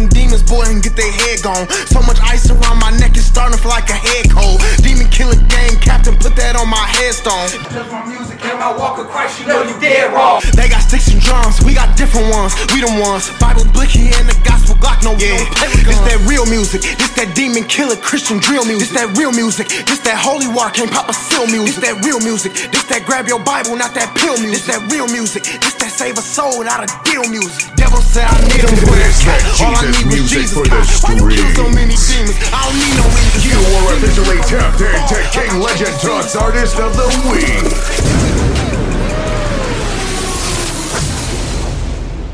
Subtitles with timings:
[0.00, 1.68] them demons, boy, and get their head gone.
[1.92, 4.60] So much ice around my neck, it's starting to feel like a head cold.
[4.80, 7.52] Demon killer gang captain, put that on my headstone.
[7.68, 10.40] Just my music and my walk of Christ, you know you dead wrong.
[10.56, 12.56] They got sticks and drums, we got different ones.
[12.72, 13.28] We the ones.
[13.36, 15.44] Bible blicky and the gospel Glock, no yeah.
[15.84, 16.80] This that real music.
[16.80, 18.88] This that demon killer Christian drill music.
[18.88, 19.68] This that real music.
[19.68, 21.76] This that holy water can't pop a seal music.
[21.76, 22.56] This that real music.
[22.72, 24.64] This that grab your Bible, not that pill music.
[24.64, 25.44] This that real music.
[25.44, 27.68] This that save a soul, not a deal music.
[27.76, 30.54] Devil said I need him that All I Jesus need was music Jesus.
[30.54, 31.74] for the Why you kill so streets.
[31.74, 32.36] many demons?
[32.52, 33.44] I don't need no angels.
[33.46, 38.70] You are officially tapped into King Legend Talks Artist of the Week.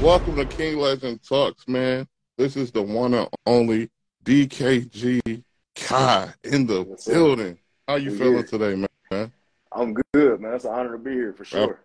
[0.02, 2.06] Welcome to King Legend Talks, man.
[2.38, 3.90] This is the one and only
[4.24, 5.20] DKG
[5.74, 7.12] Kie in the Yes, sir.
[7.14, 7.58] building.
[7.88, 8.42] How you We feeling here.
[8.44, 9.32] today, man?
[9.72, 10.54] I'm good, man.
[10.54, 11.80] It's an honor to be here for sure.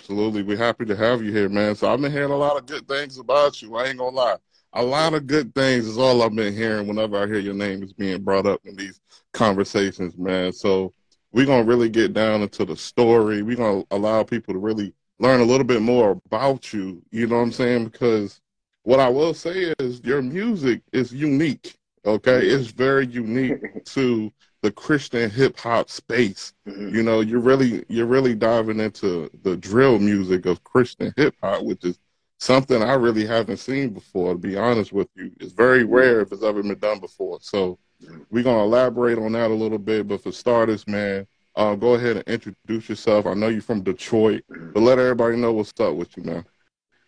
[0.00, 0.42] Absolutely.
[0.42, 1.74] We're happy to have you here, man.
[1.74, 3.76] So I've been hearing a lot of good things about you.
[3.76, 4.36] I ain't gonna lie.
[4.76, 7.82] A lot of good things is all I've been hearing whenever I hear your name
[7.82, 9.00] is being brought up in these
[9.32, 10.52] conversations, man.
[10.52, 10.92] So
[11.32, 13.40] we're gonna really get down into the story.
[13.40, 17.02] We're gonna allow people to really learn a little bit more about you.
[17.10, 17.84] You know what I'm saying?
[17.86, 18.42] Because
[18.82, 21.74] what I will say is your music is unique.
[22.04, 26.52] Okay, it's very unique to the Christian hip hop space.
[26.68, 26.92] Mhm.
[26.92, 31.62] You know, you're really you're really diving into the drill music of Christian hip hop,
[31.62, 31.98] which is
[32.38, 34.32] something I really haven't seen before.
[34.32, 37.38] To be honest with you, it's very rare if it's ever been done before.
[37.40, 37.78] So
[38.30, 40.08] we're gonna elaborate on that a little bit.
[40.08, 43.26] But for starters, man, uh, go ahead and introduce yourself.
[43.26, 46.44] I know you're from Detroit, but let everybody know what's up with you, man.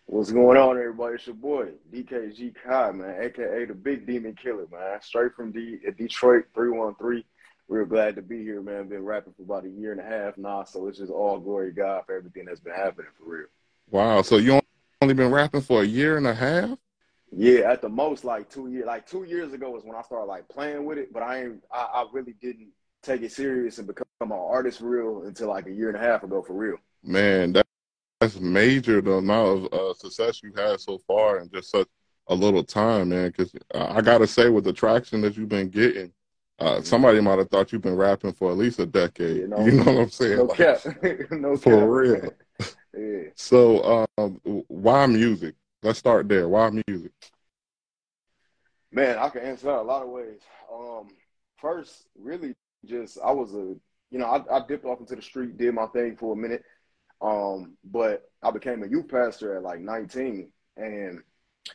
[0.07, 1.15] What's going on, everybody?
[1.15, 4.99] It's your boy, DKG Kie, man, aka the Big Demon Killer, man.
[5.03, 7.23] Straight from D- uh, Detroit 313.
[7.67, 8.89] Real glad to be here, man.
[8.89, 11.69] Been rapping for about a year and a half now, so it's just all glory
[11.69, 13.45] to God for everything that's been happening for real.
[13.91, 14.23] Wow.
[14.23, 14.59] So you
[15.01, 16.77] only been rapping for a year and a half?
[17.31, 18.85] Yeah, at the most, like two years.
[18.85, 21.63] Like two years ago was when I started like playing with it, but I ain't.
[21.71, 22.69] I, I really didn't
[23.01, 26.23] take it serious and become an artist real until like a year and a half
[26.23, 26.77] ago for real.
[27.03, 27.65] Man, that,
[28.19, 31.87] that's major the amount of uh, success you had so far in just such
[32.27, 33.27] a little time, man.
[33.29, 36.11] Because I gotta say, with the traction that you've been getting,
[36.59, 39.37] uh, somebody might have thought you've been rapping for at least a decade.
[39.37, 40.37] You know, you know what I'm saying?
[40.37, 40.79] No Like, cap,
[41.31, 41.61] no cap.
[41.61, 42.33] For real.
[42.97, 43.29] yeah.
[43.35, 45.55] So, um, why music?
[45.83, 46.47] Let's start there.
[46.49, 47.11] Why music?
[48.91, 50.39] Man, I can answer that a lot of ways.
[50.73, 51.09] Um,
[51.57, 52.55] first, really,
[52.85, 53.75] just I was a,
[54.11, 56.63] you know, I, I dipped off into the street, did my thing for a minute,
[57.21, 60.51] um, but I became a youth pastor at like 19.
[60.77, 61.21] And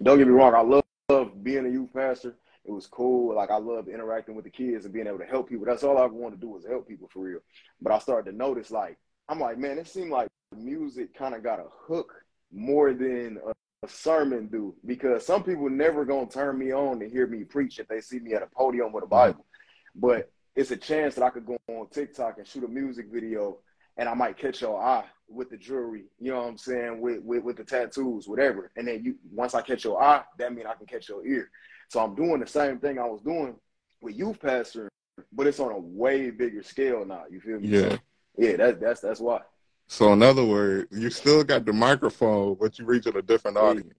[0.03, 2.37] don't get me wrong, I love, love being a youth pastor.
[2.64, 3.34] It was cool.
[3.34, 5.66] Like I loved interacting with the kids and being able to help people.
[5.66, 7.41] That's all I wanted to do was help people for real.
[7.80, 8.98] But I started to notice, like,
[9.28, 12.12] I'm like, man, it seemed like music kind of got a hook
[12.53, 13.53] more than a
[13.84, 17.78] a sermon do because some people never gonna turn me on to hear me preach
[17.78, 19.32] if they see me at a podium with a mm-hmm.
[19.32, 19.47] Bible.
[19.94, 23.58] But it's a chance that I could go on TikTok and shoot a music video
[23.97, 27.22] and I might catch your eye with the jewelry, you know what I'm saying, with
[27.22, 28.72] with, with the tattoos, whatever.
[28.76, 31.50] And then you once I catch your eye, that means I can catch your ear.
[31.89, 33.55] So I'm doing the same thing I was doing
[34.00, 34.89] with youth pastor,
[35.33, 37.25] but it's on a way bigger scale now.
[37.31, 37.69] You feel me?
[37.69, 37.91] Yeah.
[37.91, 37.99] So,
[38.39, 39.41] yeah, that's that's that's why.
[39.87, 43.93] So, in other words, you still got the microphone, but you reaching a different audience.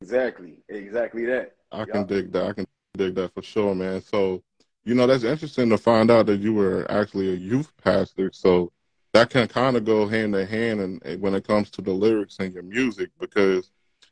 [0.00, 0.58] Exactly.
[0.68, 1.56] Exactly that.
[1.72, 2.46] I can dig that.
[2.46, 2.66] I can
[2.96, 4.00] dig that for sure, man.
[4.02, 4.42] So,
[4.84, 8.30] you know, that's interesting to find out that you were actually a youth pastor.
[8.32, 8.72] So
[9.12, 12.36] that can kind of go hand in hand and when it comes to the lyrics
[12.38, 13.70] and your music because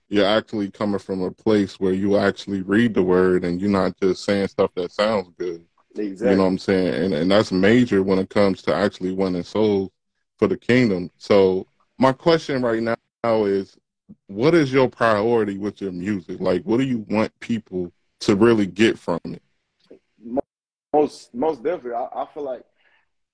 [0.09, 3.99] you're actually coming from a place where you actually read the word and you're not
[4.01, 5.65] just saying stuff that sounds good.
[5.97, 6.31] Exactly.
[6.31, 7.05] You know what I'm saying?
[7.05, 9.91] And and that's major when it comes to actually winning souls
[10.39, 11.11] for the kingdom.
[11.17, 11.67] So
[11.99, 13.77] my question right now is
[14.27, 16.41] what is your priority with your music?
[16.41, 19.43] Like what do you want people to really get from it?
[20.95, 22.63] most most definitely I, I feel like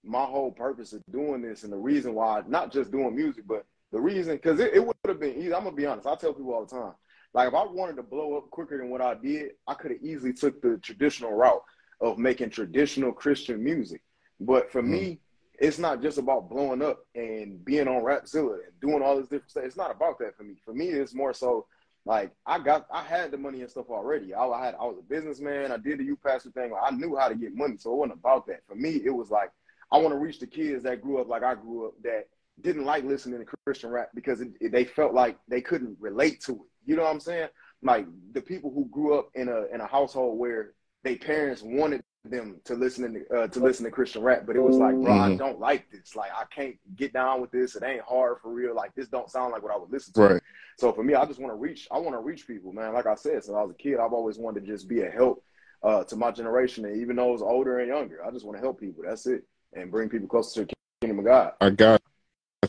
[0.03, 3.67] my whole purpose of doing this and the reason why not just doing music but
[3.93, 6.33] the reason because it, it would have been easy i'm gonna be honest i tell
[6.33, 6.93] people all the time
[7.35, 10.03] like if i wanted to blow up quicker than what i did i could have
[10.03, 11.63] easily took the traditional route
[12.01, 14.03] of making traditional christian music
[14.41, 14.93] but for mm-hmm.
[14.93, 15.21] me
[15.59, 19.51] it's not just about blowing up and being on rapzilla and doing all this different
[19.51, 21.67] stuff it's not about that for me for me it's more so
[22.07, 24.33] like I got, I had the money and stuff already.
[24.33, 25.71] I, I had, I was a businessman.
[25.71, 26.71] I did the youth pastor thing.
[26.71, 28.63] Like, I knew how to get money, so it wasn't about that.
[28.67, 29.51] For me, it was like
[29.93, 32.29] I want to reach the kids that grew up like I grew up that
[32.63, 36.41] didn't like listening to Christian rap because it, it- they felt like they couldn't relate
[36.43, 36.59] to it.
[36.87, 37.49] You know what I'm saying?
[37.83, 40.73] Like the people who grew up in a in a household where
[41.05, 44.61] their parents wanted them to listen to uh, to listen to Christian rap, but it
[44.61, 45.39] was like, bro, I Mhm.
[45.39, 46.15] don't like this.
[46.15, 47.77] Like, I can't get down with this.
[47.77, 48.75] It ain't hard for real.
[48.75, 50.21] Like, this don't sound like what I would listen to.
[50.35, 50.43] Right.
[50.79, 51.89] So for me, I just want to reach.
[51.91, 52.93] I want to reach people, man.
[52.93, 55.11] Like I said, since I was a kid, I've always wanted to just be a
[55.11, 55.43] help
[55.83, 58.63] uh, to my generation, and even though it's older and younger, I just want to
[58.63, 59.03] help people.
[59.07, 60.75] That's it, and bring people closer to the
[61.07, 61.53] kingdom of God.
[61.63, 62.03] I got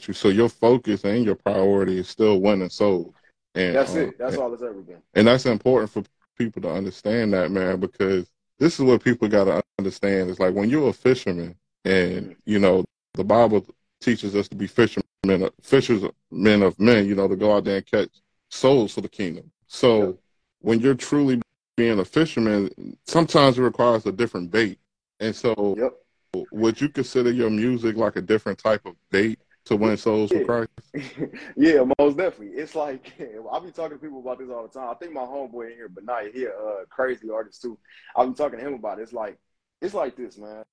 [0.08, 0.14] you.
[0.14, 3.14] So your focus and your priority is still winning souls.
[3.56, 4.18] And That's um, it.
[4.18, 5.02] That's all it's ever been.
[5.14, 6.04] And that's important for
[6.38, 10.30] people to understand that, man, because this is what people got to understand.
[10.30, 12.86] It's like when you're a fisherman, and you know
[13.16, 13.66] the Bible
[14.00, 16.14] teaches us to be fishermen, fishermen
[16.62, 17.06] of men.
[17.06, 18.10] You know, to go out there and catch
[18.50, 19.52] souls for the kingdom.
[19.68, 20.16] So Yep.
[20.60, 21.42] when you're truly
[21.76, 22.70] being a fisherman,
[23.08, 24.80] sometimes it requires a different bait.
[25.20, 26.48] And so, Yep.
[26.52, 30.40] would you consider your music like a different type of bait to win souls Yeah.
[30.40, 30.70] for Christ?
[31.56, 32.58] yeah, most definitely.
[32.58, 33.14] It's like
[33.52, 34.90] I'll be talking to people about this all the time.
[34.90, 37.78] I think my homeboy in here, but not he a uh, crazy artist too.
[38.16, 39.04] I've been talking to him about it.
[39.04, 39.38] It's like
[39.82, 40.64] it's like this, man.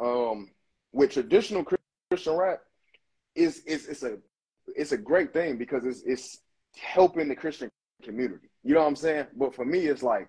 [0.00, 0.50] Um,
[0.92, 1.64] with traditional
[2.10, 2.60] Christian rap,
[3.34, 4.18] is it's it's a
[4.74, 6.38] it's a great thing because it's it's
[6.76, 7.70] helping the Christian
[8.02, 8.48] community.
[8.62, 9.26] You know what I'm saying?
[9.36, 10.28] But for me, it's like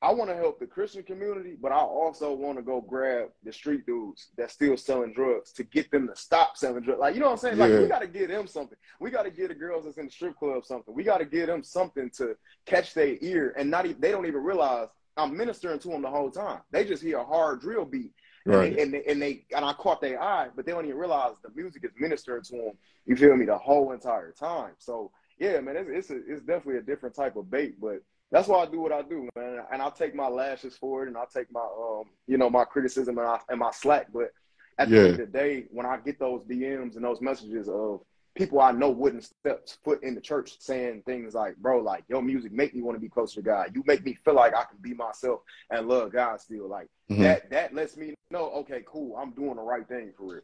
[0.00, 3.52] I want to help the Christian community, but I also want to go grab the
[3.52, 7.00] street dudes that's still selling drugs to get them to stop selling drugs.
[7.00, 7.58] Like, you know what I'm saying?
[7.58, 8.78] Like, we got to give them something.
[9.00, 10.94] We got to give the girls that's in the strip club something.
[10.94, 14.26] We got to give them something to catch their ear, and not even, they don't
[14.26, 14.86] even realize
[15.16, 16.60] I'm ministering to them the whole time.
[16.70, 18.12] They just hear a hard drill beat,
[18.46, 18.76] and, Right.
[18.76, 21.32] they, and, they, and they and I caught their eye, but they don't even realize
[21.42, 22.72] the music is ministering to them.
[23.04, 23.46] You feel me?
[23.46, 24.74] The whole entire time.
[24.78, 25.10] So
[25.40, 27.98] yeah, man, it's it's, a, it's definitely a different type of bait, but
[28.30, 29.60] that's why I do what I do, man.
[29.72, 32.64] And I'll take my lashes for it, and I'll take my um, you know, my
[32.64, 34.08] criticism and, I, and my slack.
[34.12, 34.32] But
[34.78, 35.02] at the Yeah.
[35.02, 38.02] end of the day, when I get those DMs and those messages of
[38.34, 42.22] people I know wouldn't step foot in the church saying things like, "Bro, like your
[42.22, 43.72] music make me want to be closer to God.
[43.74, 45.40] You make me feel like I can be myself
[45.70, 47.22] and love God still." Like Mhm.
[47.22, 50.42] that, that lets me know, okay, cool, I'm doing the right thing for real.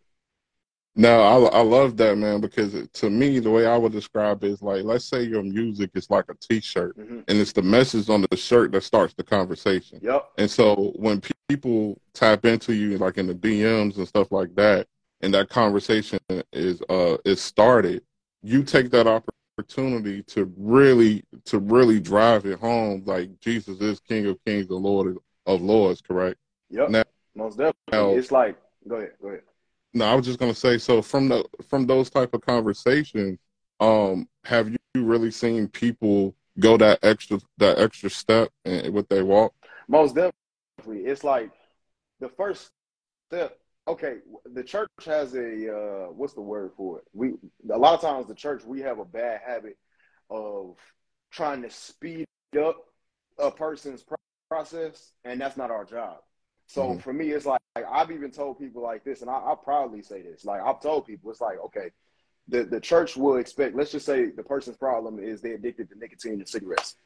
[0.97, 4.45] No, I I love that man because it, to me the way I would describe
[4.45, 7.63] it is like let's say your music is like a T-shirt hmm and it's the
[7.63, 9.99] message on the shirt that starts the conversation.
[10.03, 10.25] Yep.
[10.39, 14.55] And so when pe- people tap into you like in the DMs and stuff like
[14.55, 14.87] that,
[15.21, 16.21] and that conversation
[16.53, 18.03] is uh is started,
[18.43, 19.07] you take that
[19.59, 24.75] opportunity to really to really drive it home like Jesus is King of Kings, the
[24.77, 25.17] Lord
[25.47, 26.39] of Lords, correct?
[26.71, 26.91] Yep.
[26.91, 27.05] Now-
[27.35, 27.75] Most definitely.
[27.93, 28.57] now- it's like,
[28.87, 29.43] go ahead, go ahead.
[29.95, 30.77] No, I was just gonna say.
[30.79, 33.39] So from the from those type of conversations,
[33.79, 39.25] um, have you really seen people go that extra that extra step in, with their
[39.25, 39.55] walk?
[39.89, 41.07] Most definitely.
[41.07, 41.51] It's like
[42.21, 42.71] the first
[43.31, 43.59] step.
[43.87, 44.17] Okay,
[44.53, 47.05] the church has a uh, what's the word for it?
[47.13, 47.35] We
[47.73, 49.77] a lot of times the church we have a bad habit
[50.29, 50.77] of
[51.31, 52.27] trying to speed
[52.59, 52.77] up
[53.39, 54.05] a person's
[54.51, 56.19] process, and that's not our job.
[56.67, 57.03] So Mhm.
[57.03, 60.03] for me, it's like, like, I've even told people like this, and I, I proudly
[60.03, 60.45] say this.
[60.45, 61.91] Like I've told people, it's like okay,
[62.49, 63.75] the the church will expect.
[63.77, 66.97] Let's just say the person's problem is they're addicted to nicotine and cigarettes,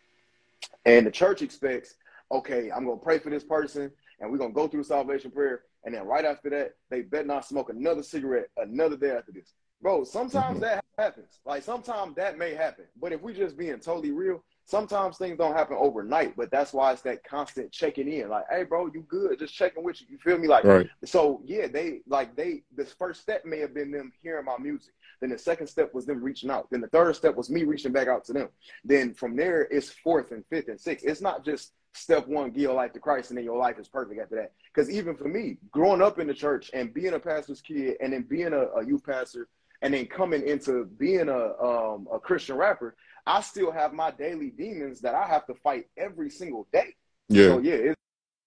[0.84, 1.94] and the church expects,
[2.30, 3.90] okay, I'm gonna pray for this person,
[4.20, 7.44] and we're gonna go through salvation prayer, and then right after that, they better not
[7.46, 9.54] smoke another cigarette another day after this.
[9.80, 10.62] Bro, sometimes Mhm.
[10.62, 11.40] that happens.
[11.44, 12.86] Like sometimes that may happen.
[12.96, 16.36] But if we're just being totally real, sometimes things don't happen overnight.
[16.36, 18.28] But that's why it's that constant checking in.
[18.28, 19.38] Like, hey bro, you good?
[19.38, 20.06] Just checking with you.
[20.10, 20.46] You feel me?
[20.46, 20.88] Like Right.
[21.04, 24.92] so yeah, they like they this first step may have been them hearing my music.
[25.20, 26.68] Then the second step was them reaching out.
[26.70, 28.48] Then the third step was me reaching back out to them.
[28.84, 31.04] Then from there it's fourth and fifth and sixth.
[31.06, 33.88] It's not just step one, give your life to Christ, and then your life is
[33.88, 34.52] perfect after that.
[34.72, 38.12] Because even for me, growing up in the church and being a pastor's kid and
[38.12, 39.48] then being a, a youth pastor
[39.82, 42.96] and then coming into being a um, a Christian rapper,
[43.28, 46.94] I still have my daily demons that I have to fight every single day.
[47.28, 47.48] Yeah.
[47.48, 48.00] So yeah, it's,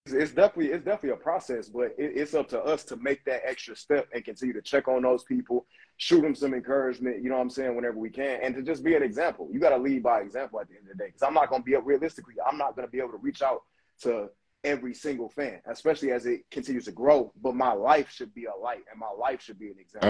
[0.08, 3.42] it's definitely it's definitely a process, but it, it's up to us to make that
[3.46, 7.22] extra step and continue to check on those people, shoot them some encouragement.
[7.22, 7.76] You know what I'm saying?
[7.76, 9.48] Whenever we can, and to just be an example.
[9.52, 11.10] You got to lead by example at the end of the day.
[11.10, 13.18] Because I'm not going to be able, realistically, I'm not going to be able to
[13.18, 13.62] reach out
[14.02, 14.30] to
[14.64, 17.32] every single fan, especially as it continues to grow.
[17.40, 20.10] But my life should be a light, and my life should be an example.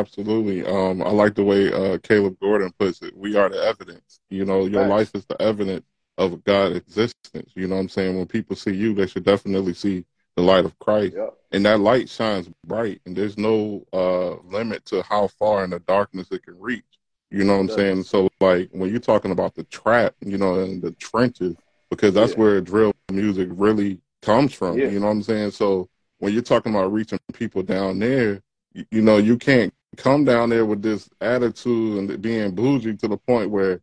[0.00, 0.64] Absolutely.
[0.64, 3.16] Um, I like the way uh, Caleb Gordon puts it.
[3.16, 4.20] We are the evidence.
[4.30, 4.90] You know, your Facts.
[4.90, 5.84] life is the evidence
[6.16, 7.52] of God's existence.
[7.54, 8.16] You know what I'm saying?
[8.16, 10.04] When people see you, they should definitely see
[10.36, 11.16] the light of Christ.
[11.16, 11.34] Yep.
[11.52, 15.80] And that light shines bright, and there's no uh, limit to how far in the
[15.80, 16.84] darkness it can reach.
[17.30, 18.02] You know what I'm saying?
[18.04, 21.56] So, like, when you're talking about the trap, you know, and the trenches,
[21.90, 22.38] because that's Yeah.
[22.38, 24.78] where drill music really comes from.
[24.78, 24.88] Yeah.
[24.88, 25.50] You know what I'm saying?
[25.52, 25.88] So,
[26.18, 28.42] when you're talking about reaching people down there,
[28.72, 33.08] you, you know, you can't come down there with this attitude and being bougie to
[33.08, 33.80] the point where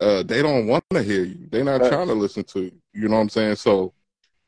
[0.00, 1.46] uh, they don't want to hear you.
[1.50, 1.90] They're not Facts.
[1.90, 2.72] trying to listen to you.
[2.92, 3.56] You know what I'm saying?
[3.56, 3.92] So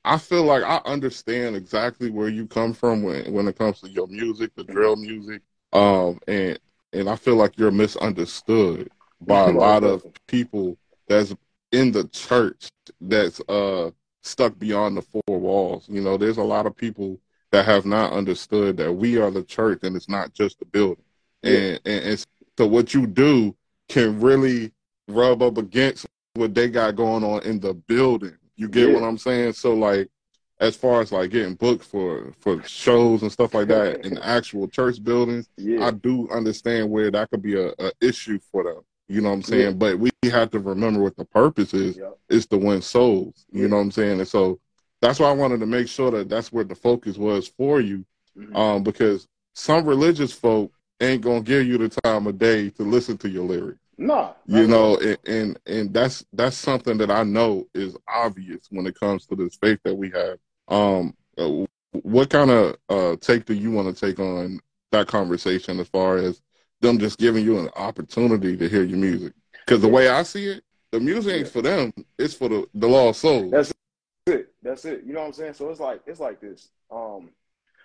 [0.05, 3.89] I feel like I understand exactly where you come from when when it comes to
[3.89, 6.59] your music, the drill music, um, and
[6.93, 10.77] and I feel like you're misunderstood by a lot of people
[11.09, 11.35] that's
[11.71, 12.69] in the church
[13.01, 13.91] that's uh
[14.23, 15.87] stuck beyond the four walls.
[15.89, 17.21] You know, there's a lot of people
[17.53, 21.05] that have not understood that we are the church and it's not just the building.
[21.43, 21.51] Yeah.
[21.51, 22.27] And, and and
[22.59, 23.57] so what you do
[23.89, 24.73] can really
[25.09, 28.37] rub up against what they got going on in the building.
[28.57, 28.95] You get yeah.
[28.95, 29.55] what I'm saying?
[29.55, 30.09] So like
[30.61, 34.69] as far as like getting booked for for shows and stuff like that in actual
[34.69, 35.87] church buildings, yeah.
[35.87, 38.83] I do understand where that could be a, a issue for them.
[39.09, 39.63] You know what I'm saying?
[39.63, 39.73] Yeah.
[39.73, 41.99] But we have to remember what the purpose is.
[42.29, 43.45] Is to win souls.
[43.51, 44.21] You know what I'm saying?
[44.21, 44.59] And so
[45.03, 48.05] that's why I wanted to make sure that that's where the focus was for you,
[48.39, 48.57] mm-hmm.
[48.57, 50.73] um, because some religious folk
[51.03, 53.79] ain't gonna give you the time of day to listen to your lyrics.
[53.99, 58.87] No, you know, and, and, and that's that's something that I know is obvious when
[58.87, 60.39] it comes to this faith that we have.
[60.69, 65.79] Um, uh, what kind of uh, take do you want to take on that conversation
[65.79, 66.41] as far as
[66.81, 69.33] them just giving you an opportunity to hear your music?
[69.65, 72.89] Because the way I see it, the music ain't for them; it's for the the
[72.89, 73.51] lost souls.
[73.51, 73.73] That's
[74.27, 74.53] it.
[74.63, 75.05] That's it.
[75.05, 75.55] You know what I'm saying?
[75.55, 76.69] So it's like it's like this.
[76.91, 77.31] Um,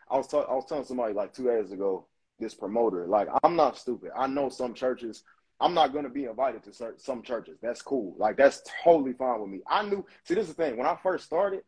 [0.10, 2.06] I was ta- I was telling somebody like two days ago.
[2.40, 4.12] This promoter, like, I'm not stupid.
[4.16, 5.24] I know some churches
[5.60, 7.58] I'm not going to be invited to certain, some churches.
[7.62, 8.16] That's cool.
[8.18, 9.62] Like that's totally fine with me.
[9.68, 10.06] I knew.
[10.24, 10.78] See, this is the thing.
[10.78, 11.62] When I first started,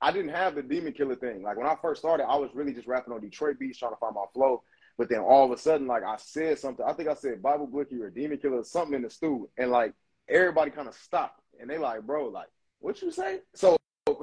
[0.00, 1.42] I didn't have the demon killer thing.
[1.42, 3.96] Like when I first started, I was really just rapping on Detroit beats, trying to
[3.96, 4.62] find my flow.
[4.98, 6.84] But then all of a sudden, like I said something.
[6.86, 9.94] I think I said Bible Blicky or demon killer, something in the stew, and like
[10.28, 12.48] everybody kind of stopped and they like, bro, like
[12.80, 13.40] what you say?
[13.54, 13.76] So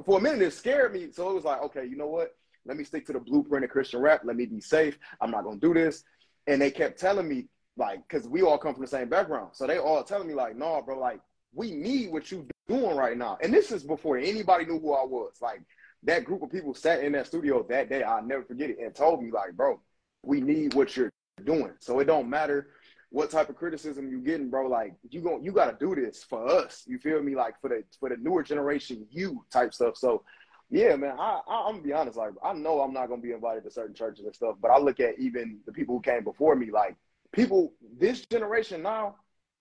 [0.04, 1.08] for a minute, it scared me.
[1.10, 2.36] So it was like, okay, you know what?
[2.68, 4.20] Let me stick to the blueprint of Christian rap.
[4.24, 4.98] Let me be safe.
[5.20, 6.04] I'm not gonna do this.
[6.46, 7.46] And they kept telling me,
[7.76, 9.50] like, because we all come from the same background.
[9.54, 11.20] So they all telling me, like, no, bro, like,
[11.54, 13.38] we need what you doing right now.
[13.42, 15.32] And this is before anybody knew who I was.
[15.40, 15.62] Like,
[16.04, 18.94] that group of people sat in that studio that day, I'll never forget it, and
[18.94, 19.80] told me, like, bro,
[20.22, 21.10] we need what you're
[21.44, 21.72] doing.
[21.80, 22.68] So it don't matter
[23.10, 24.68] what type of criticism you getting, bro.
[24.68, 26.84] Like you going you gotta do this for us.
[26.86, 27.34] You feel me?
[27.34, 29.96] Like for the for the newer generation, you type stuff.
[29.96, 30.24] So
[30.70, 32.16] yeah, man, I, I am gonna be honest.
[32.16, 34.78] Like I know I'm not gonna be invited to certain churches and stuff, but I
[34.78, 36.96] look at even the people who came before me, like
[37.32, 39.16] people this generation now,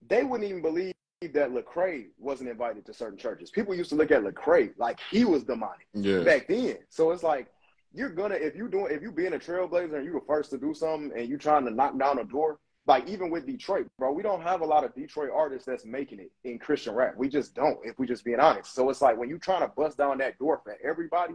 [0.08, 3.50] they wouldn't even believe that Lecrae wasn't invited to certain churches.
[3.50, 6.24] People used to look at Lecrae like he was demonic yeah.
[6.24, 6.78] back then.
[6.90, 7.48] So it's like
[7.94, 10.58] you're gonna if you doing if you being a trailblazer and you were first to
[10.58, 14.12] do something and you trying to knock down a door, like even with Detroit, bro,
[14.12, 17.16] we don't have a lot of Detroit artists that's making it in Christian rap.
[17.18, 18.74] We just don't, if we just being honest.
[18.74, 21.34] So it's like when you trying to bust down that door for everybody,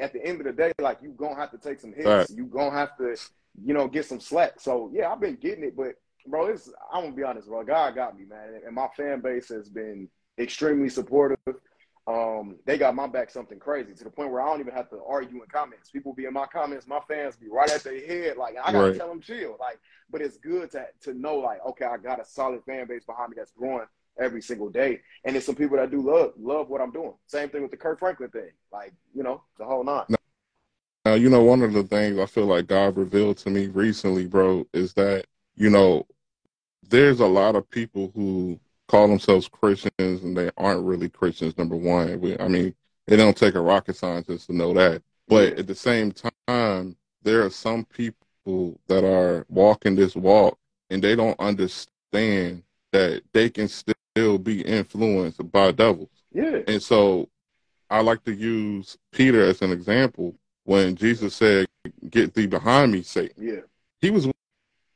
[0.00, 2.06] at the end of the day, like you gonna have to take some hits.
[2.06, 2.30] Right.
[2.30, 3.16] You gonna have to
[3.64, 4.60] you know, get some slack.
[4.60, 5.94] So yeah, I've been getting it, but
[6.26, 7.64] bro, it's I'm gonna be honest, bro.
[7.64, 11.38] God got me, man, and my fan base has been extremely supportive.
[12.06, 14.90] Um, they got my back something crazy to the point where I don't even have
[14.90, 15.90] to argue in comments.
[15.90, 18.88] People be in my comments, my fans be right at their head, like I gotta
[18.88, 18.96] right.
[18.96, 19.78] tell them chill, like.
[20.10, 23.30] But it's good to to know, like, okay, I got a solid fan base behind
[23.30, 23.86] me that's growing
[24.18, 27.14] every single day, and it's some people that do love love what I'm doing.
[27.26, 30.06] Same thing with the Kirk Franklin thing, like you know, the whole nine.
[31.04, 34.26] Now, you know, one of the things I feel like God revealed to me recently,
[34.26, 35.24] bro, is that,
[35.56, 36.06] you know,
[36.88, 41.76] there's a lot of people who call themselves Christians and they aren't really Christians, number
[41.76, 42.20] one.
[42.20, 42.74] we, I mean,
[43.06, 45.02] it don't take a rocket scientist to know that.
[45.28, 46.12] But at the same
[46.48, 50.58] time, there are some people that are walking this walk
[50.90, 56.08] and they don't understand that they can still be influenced by devils.
[56.32, 56.62] Yeah.
[56.66, 57.28] And so
[57.90, 61.68] I like to use Peter as an example when Jesus said,
[62.08, 63.60] "Get thee behind me, Satan." Yeah,
[64.00, 64.28] he was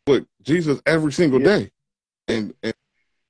[0.06, 1.46] with Jesus every single yeah.
[1.46, 1.70] day,
[2.28, 2.74] and, and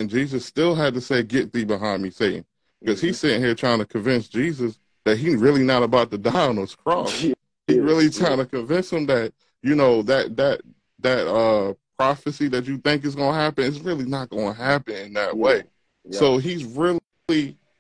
[0.01, 2.45] and Jesus still had to say, "Get thee behind me, Satan,"
[2.81, 3.07] because mm-hmm.
[3.07, 6.57] he's sitting here trying to convince Jesus that he's really not about to die on
[6.57, 7.25] this cross.
[7.67, 7.77] Yeah.
[7.77, 9.33] He's really trying to convince him that
[9.63, 10.61] you know that that
[10.99, 14.63] that uh prophecy that you think is going to happen is really not going to
[14.63, 15.41] happen in that yeah.
[15.41, 15.63] way.
[16.11, 17.01] So he's really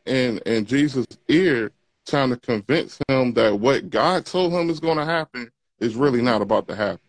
[0.06, 1.70] in in Jesus' ear
[2.06, 6.22] trying to convince him that what God told him is going to happen is really
[6.22, 7.00] not about to happen.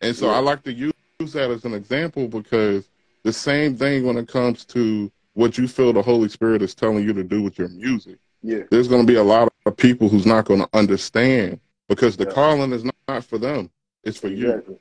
[0.00, 0.36] And so yeah.
[0.36, 2.88] I like to use that as an example because
[3.22, 7.04] the same thing when it comes to what you feel the Holy Spirit is telling
[7.04, 8.18] you to do with your music.
[8.42, 8.62] Yeah.
[8.70, 12.24] There's going to be a lot of people who's not going to understand because the
[12.24, 12.32] yeah.
[12.32, 13.70] calling is not for them.
[14.04, 14.78] It's for exactly.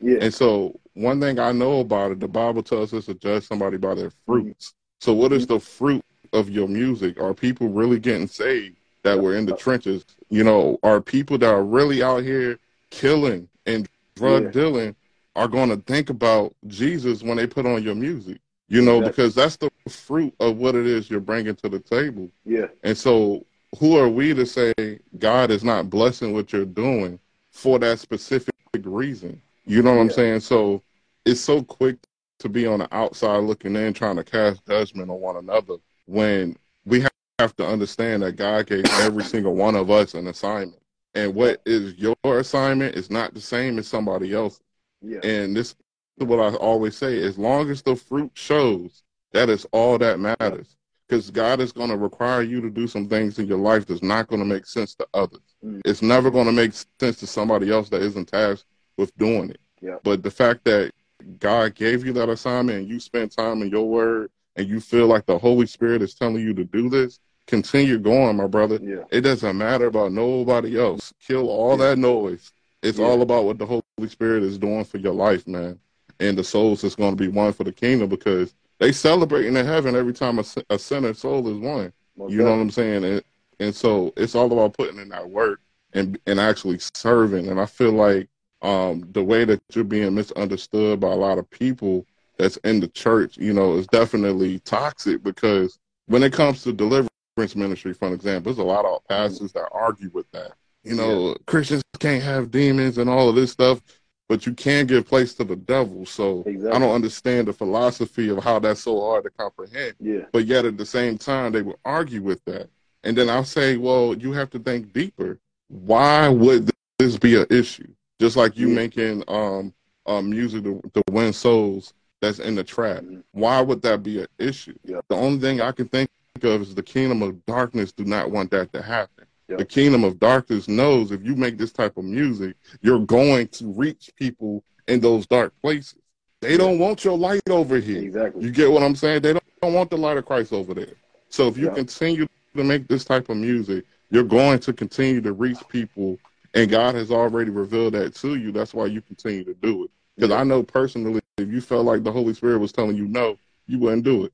[0.00, 0.14] you.
[0.14, 0.24] Yeah.
[0.24, 3.76] And so one thing I know about it, the Bible tells us to judge somebody
[3.76, 4.74] by their fruits.
[5.00, 7.20] So what is the fruit of your music?
[7.20, 8.76] Are people really getting saved?
[9.06, 12.58] that were in the trenches, you know, are people that are really out here
[12.90, 14.50] killing and drug yeah.
[14.50, 14.96] dealing
[15.36, 18.38] are going to think about Jesus when they put on your music,
[18.68, 19.10] you know, exactly.
[19.10, 22.28] because that's the fruit of what it is you're bringing to the table.
[22.44, 22.66] Yeah.
[22.82, 23.44] And so
[23.78, 24.74] who are we to say
[25.18, 27.18] God is not blessing what you're doing
[27.50, 29.40] for that specific reason?
[29.66, 30.40] You know what I'm saying?
[30.40, 30.82] So
[31.24, 31.96] it's so quick
[32.38, 35.76] to be on the outside looking in, trying to cast judgment on one another
[36.06, 37.04] when we
[37.38, 40.80] have to understand that God gave every single one of us an assignment.
[41.14, 44.60] And what is your assignment is not the same as somebody else.
[45.06, 45.20] Yeah.
[45.22, 45.74] And this
[46.18, 50.18] is what I always say as long as the fruit shows, that is all that
[50.18, 50.76] matters.
[51.08, 54.02] Because God is going to require you to do some things in your life that's
[54.02, 55.54] not going to make sense to others.
[55.64, 55.80] Mm.
[55.84, 59.60] It's never going to make sense to somebody else that isn't tasked with doing it.
[59.80, 59.98] Yeah.
[60.02, 60.90] But the fact that
[61.38, 65.06] God gave you that assignment and you spend time in your word and you feel
[65.06, 68.80] like the Holy Spirit is telling you to do this, continue going, my brother.
[68.82, 69.04] Yeah.
[69.12, 71.12] It doesn't matter about nobody else.
[71.24, 71.90] Kill all Yeah.
[71.90, 72.52] that noise.
[72.86, 73.06] It's Yeah.
[73.06, 75.78] all about what the Holy Spirit is doing for your life, man.
[76.20, 79.66] And the souls that's going to be won for the kingdom because they celebrating in
[79.66, 81.92] heaven every time a, a sinner soul is won.
[82.16, 82.60] Most You know what.
[82.60, 83.04] I'm saying?
[83.04, 83.22] And,
[83.58, 85.60] and so it's all about putting in that work
[85.92, 87.48] and and actually serving.
[87.48, 88.28] And I feel like
[88.62, 92.06] um, the way that you're being misunderstood by a lot of people
[92.38, 97.10] that's in the church, you know, is definitely toxic because when it comes to deliverance
[97.54, 100.52] ministry, for example, there's a lot of pastors that argue with that.
[100.86, 103.80] You know, Christians can't have demons and all of this stuff,
[104.28, 106.06] but you can give place to the devil.
[106.06, 110.22] So I don't understand the philosophy of how that's so hard to comprehend Yeah.
[110.32, 112.68] but yet at the same time they will argue with that
[113.04, 115.38] and then i'll say well you have to think deeper
[115.68, 117.86] why would this be an issue
[118.20, 118.74] just like you Yeah.
[118.74, 119.72] making um,
[120.06, 123.22] um music to, to win souls that's in the trap Mhm.
[123.32, 125.00] why would that be an issue Yeah.
[125.08, 126.08] the only thing i can think
[126.42, 130.18] of is the kingdom of darkness do not want that to happen The kingdom of
[130.18, 135.00] darkness knows if you make this type of music you're going to reach people in
[135.00, 135.96] those dark places
[136.40, 136.58] they Yeah.
[136.58, 138.44] don't want your light over here Exactly.
[138.44, 139.22] you get what I'm saying?
[139.22, 140.94] They don't, don't want the light of Christ over there.
[141.30, 145.32] So if you continue to make this type of music, you're going to continue to
[145.32, 146.18] reach people,
[146.54, 148.52] and God has already revealed that to you.
[148.52, 149.90] That's why you continue to do it.
[150.16, 150.30] Because.
[150.30, 153.36] I know personally, if you felt like the Holy Spirit was telling you no,
[153.66, 154.32] you wouldn't do it.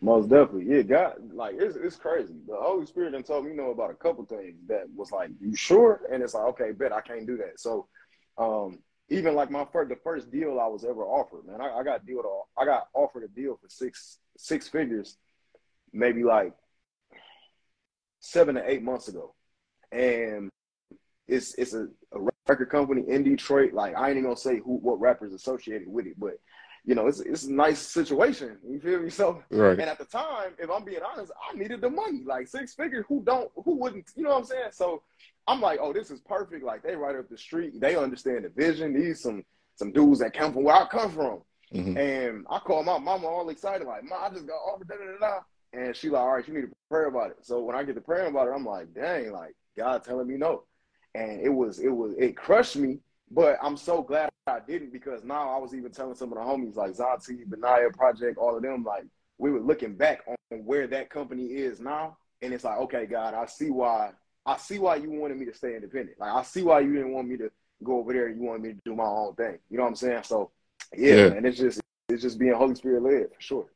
[0.00, 0.74] Most definitely.
[0.74, 2.34] Yeah, God, like, it's, it's crazy.
[2.46, 5.30] The Holy Spirit done told me, you know, about a couple things that was like,
[5.40, 6.00] you sure?
[6.10, 7.60] And it's like, okay, bet I can't do that.
[7.60, 7.86] So,
[8.38, 8.78] um,
[9.10, 12.06] even like my first, the first deal I was ever offered, man, I, I got
[12.06, 15.18] deal to, I got offered a deal for six, six figures,
[15.92, 16.54] maybe like
[18.20, 19.34] seven to eight months ago.
[19.92, 20.48] And
[21.28, 23.74] it's, it's a, a record company in Detroit.
[23.74, 26.38] Like, I ain't even gonna say who, what rappers associated with it, but
[26.84, 28.58] you know, it's, it's a nice situation.
[28.68, 29.10] You feel me?
[29.20, 29.72] So, Right.
[29.72, 32.22] and at the time, if I'm being honest, I needed the money.
[32.24, 34.70] Like six figures, who don't, who wouldn't, you know what I'm saying?
[34.72, 35.02] So
[35.46, 36.64] I'm like, oh, this is perfect.
[36.64, 37.80] Like they right up the street.
[37.80, 38.92] They understand the vision.
[38.94, 39.44] These some
[39.76, 41.40] some dudes that come from where I come from.
[41.74, 41.96] Mhm.
[41.96, 45.18] And I call my mama all excited, like, Ma, I just got offered da da
[45.26, 45.38] da.
[45.72, 47.38] And she like, all right, you need to pray about it.
[47.42, 50.36] So when I get to praying about it, I'm like, dang, like God telling me
[50.36, 50.64] no.
[51.14, 52.98] And it was, it was, it crushed me.
[53.30, 56.44] But I'm so glad I didn't because now I was even telling some of the
[56.44, 59.04] homies like Zati, Benaya Project, all of them, like
[59.38, 62.16] we were looking back on where that company is now.
[62.42, 64.10] And it's like, okay, God, I see why
[64.46, 66.18] I see why you wanted me to stay independent.
[66.18, 67.50] Like I see why you didn't want me to
[67.84, 68.28] go over there.
[68.28, 69.58] You wanted me to do my own thing.
[69.70, 70.22] You know what I'm saying?
[70.24, 70.50] So
[70.96, 71.28] yeah, Yeah.
[71.30, 73.66] man, it's just it's just being Holy Spirit led for sure.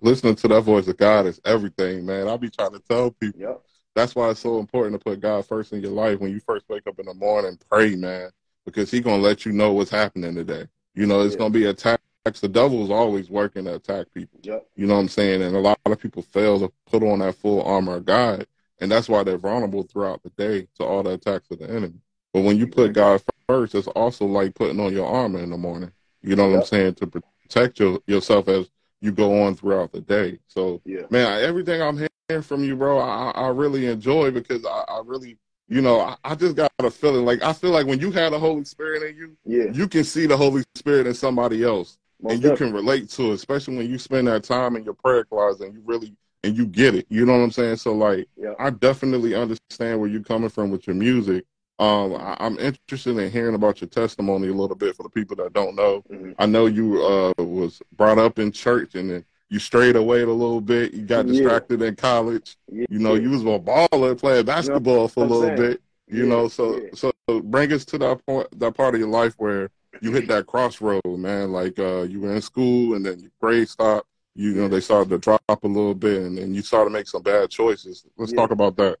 [0.00, 2.26] Listening to that voice of God is everything, man.
[2.26, 3.40] I'll be trying to tell people.
[3.40, 3.60] Yep.
[3.94, 6.68] That's why it's so important to put God first in your life when you first
[6.68, 7.56] wake up in the morning.
[7.70, 8.30] Pray, man,
[8.64, 10.66] because He gonna let you know what's happening today.
[10.94, 11.38] You know, it's Yeah.
[11.38, 12.00] gonna be attacks.
[12.40, 14.40] The devil is always working to attack people.
[14.42, 14.66] Yep.
[14.76, 15.42] You know what I'm saying?
[15.42, 18.46] And a lot of people fail to put on that full armor of God,
[18.80, 22.00] and that's why they're vulnerable throughout the day to all the attacks of the enemy.
[22.32, 25.58] But when you put God first, it's also like putting on your armor in the
[25.58, 25.92] morning.
[26.22, 26.94] You know what I'm saying?
[26.94, 30.38] To protect your, yourself as you go on throughout the day.
[30.48, 31.02] So Yeah.
[31.10, 31.98] man, everything I'm
[32.28, 35.36] hearing from you, bro, I, I really enjoy because I, I really,
[35.68, 38.32] you know, I, I just got a feeling like I feel like when you have
[38.32, 39.70] the Holy Spirit in you, Yeah.
[39.72, 43.30] you can see the Holy Spirit in somebody else, Most and you can relate to
[43.30, 46.56] it, especially when you spend that time in your prayer closet and you really and
[46.56, 47.06] you get it.
[47.08, 47.76] You know what I'm saying?
[47.76, 48.52] So like, Yeah.
[48.58, 51.44] I definitely understand where you're coming from with your music.
[51.78, 55.34] Um, I, I'm interested in hearing about your testimony a little bit for the people
[55.36, 56.04] that don't know.
[56.10, 56.34] Mhm.
[56.38, 60.26] I know you uh, was brought up in church and then you strayed away a
[60.26, 60.94] little bit.
[60.94, 61.32] You got Yeah.
[61.32, 62.56] distracted in college.
[62.70, 62.86] Yeah.
[62.88, 65.56] You know, you was a baller playing basketball for a little saying.
[65.56, 65.82] bit.
[66.08, 66.88] You Yeah, know, so yeah.
[66.94, 69.70] so bring us to that point, that part of your life where
[70.02, 71.52] you hit that crossroad, man.
[71.52, 74.06] Like uh, you were in school and then your grades stopped.
[74.36, 77.06] You know, they started to drop a little bit, and then you started to make
[77.06, 78.04] some bad choices.
[78.16, 78.36] Let's Yeah.
[78.38, 78.98] talk about that.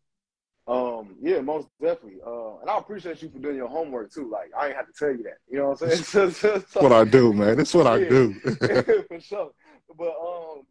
[0.66, 2.20] Um, yeah, most definitely.
[2.26, 4.30] Uh, and I appreciate you for doing your homework too.
[4.30, 5.38] Like I ain't have to tell you that.
[5.50, 6.32] You know what I'm saying?
[6.42, 7.58] That's what I do, man.
[7.58, 8.34] That's what I do.
[9.08, 9.50] for sure.
[9.96, 10.62] But um,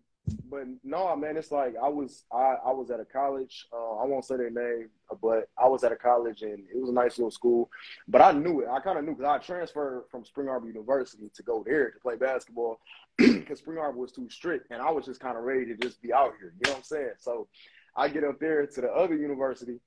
[0.50, 3.68] but no, man, it's like I was I, I was at a college.
[3.74, 4.90] Uh, I won't say their name,
[5.22, 7.70] but I was at a college and it was a nice little school.
[8.08, 8.68] But I knew it.
[8.70, 12.00] I kind of knew because I transferred from Spring Arbor University to go there to
[12.00, 12.80] play basketball
[13.18, 16.02] because Spring Arbor was too strict, and I was just kind of ready to just
[16.02, 16.54] be out here.
[16.54, 17.14] You know what I'm saying?
[17.20, 17.48] So
[17.98, 19.80] I get up there to the other university,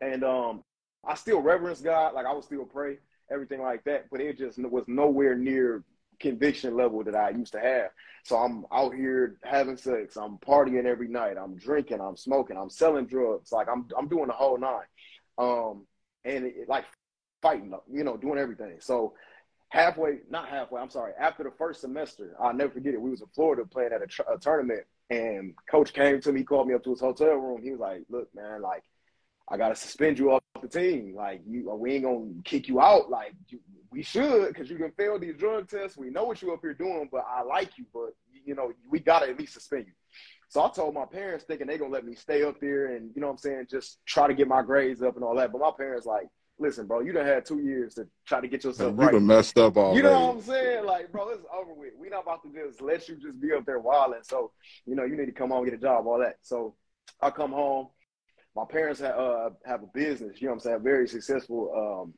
[0.00, 0.64] and um,
[1.06, 2.14] I still reverence God.
[2.14, 2.98] Like I would still pray,
[3.30, 4.10] everything like that.
[4.10, 5.84] But it just was nowhere near
[6.20, 7.90] conviction level that I used to have.
[8.24, 12.70] So I'm out here having sex, I'm partying every night, I'm drinking, I'm smoking, I'm
[12.70, 14.86] selling drugs, like I'm I'm doing the whole nine,
[15.38, 15.86] um,
[16.24, 16.84] and it, like
[17.40, 18.76] fighting, you know, doing everything.
[18.80, 19.14] So
[19.70, 23.00] halfway, not halfway, I'm sorry, after the first semester, I'll never forget it.
[23.00, 26.42] We was in Florida playing at a, tr- a tournament, and coach came to me,
[26.42, 27.62] called me up to his hotel room.
[27.62, 28.82] He was like, "Look, man, like."
[29.50, 31.14] I gotta suspend you off the team.
[31.16, 33.10] Like you, we ain't gonna kick you out.
[33.10, 35.96] Like you, we should, because you can fail these drug tests.
[35.96, 38.10] We know what you up here doing, but I like you, but
[38.44, 39.92] you know, we gotta at least suspend you.
[40.50, 43.20] So I told my parents thinking they gonna let me stay up there and you
[43.20, 45.52] know what I'm saying, just try to get my grades up and all that.
[45.52, 46.26] But my parents like,
[46.58, 49.12] listen, bro, you done had two years to try to get yourself you right.
[49.12, 49.98] done messed up already.
[49.98, 50.84] You know what I'm saying?
[50.84, 51.92] Like, bro, it's over with.
[51.98, 54.20] We not about to just let you just be up there wilding.
[54.22, 54.52] So,
[54.86, 56.36] you know, you need to come home, get a job, all that.
[56.42, 56.74] So
[57.20, 57.88] I come home
[58.58, 61.70] my parents have, uh, have a business, you know what I'm saying, very successful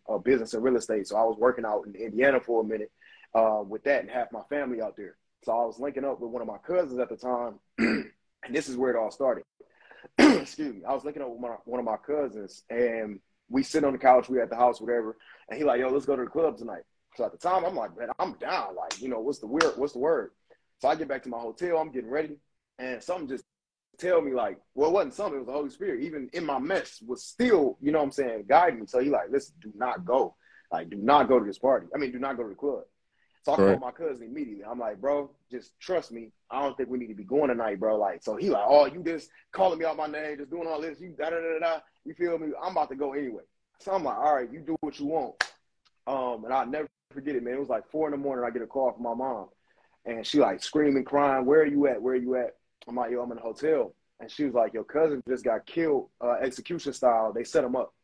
[0.09, 1.07] um, uh, business in real estate.
[1.07, 2.91] So I was working out in Indiana for a minute
[3.35, 5.17] uh, with that and half my family out there.
[5.45, 8.71] So I was linking up with one of my cousins at the time, and this
[8.71, 9.45] is where it all started.
[10.19, 10.81] Excuse me.
[10.89, 13.99] I was linking up with my, one of my cousins, and we sit on the
[13.99, 15.19] couch, we at the house, whatever,
[15.51, 16.85] and he like, yo, let's go to the club tonight.
[17.17, 18.77] So at the time, I'm like, man, I'm down.
[18.77, 19.75] Like, you know, what's the word?
[19.77, 20.31] What's the word?
[20.79, 22.37] So I get back to my hotel, I'm getting ready,
[22.79, 23.45] and something just
[24.01, 26.03] tell me like, well, it wasn't something, it was the Holy Spirit.
[26.03, 28.87] Even in my mess was still, you know what I'm saying, guiding me.
[28.87, 30.35] So he like, listen, do not go.
[30.73, 31.87] Like, do not go to this party.
[31.95, 32.83] I mean, do not go to the club.
[33.43, 34.65] So I called my cousin immediately.
[34.65, 36.31] I'm like, bro, just trust me.
[36.51, 37.97] I don't think we need to be going tonight, bro.
[37.97, 40.81] Like, so he like, oh, you just calling me out my name, just doing all
[40.81, 41.81] this, you da da da da.
[42.05, 42.49] You feel me?
[42.63, 43.43] I'm about to go anyway.
[43.79, 45.43] So I'm like, all right, you do what you want.
[46.07, 47.55] Um, and I'll never forget it, man.
[47.55, 48.45] It was like four in the morning.
[48.47, 49.49] I get a call from my mom,
[50.05, 52.01] and she like screaming, crying, "Where are you at?
[52.01, 52.57] Where are you at?"
[52.89, 53.95] I'm like, yo, I'm in a hotel.
[54.21, 57.33] And she was like, your cousin just got killed uh, execution style.
[57.33, 57.95] They set him up.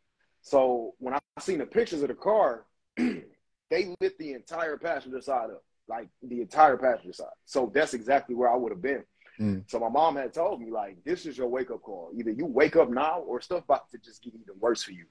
[0.41, 2.65] So when I seen the pictures of the car,
[2.97, 7.27] they lit the entire passenger side up, like the entire passenger side.
[7.45, 9.05] So that's exactly where I would have been.
[9.41, 9.65] Mm.
[9.67, 12.11] So my mom had told me, like, this is your wake up call.
[12.17, 15.05] Either you wake up now or stuff about to just get even worse for you.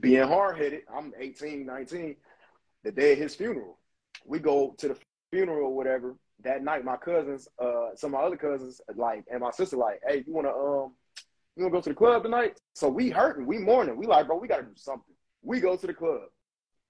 [0.00, 2.16] Being hard headed, I'm 18, 19,
[2.82, 3.78] the day of his funeral.
[4.24, 4.96] We go to the
[5.30, 9.40] funeral or whatever that night, my cousins, uh, some of my other cousins, like, and
[9.40, 10.92] my sister, like, hey, you wanna um,
[11.56, 12.60] you wanna go to the club tonight?
[12.74, 15.14] So we hurting, we mourning, we like, bro, we gotta do something.
[15.42, 16.22] We go to the club.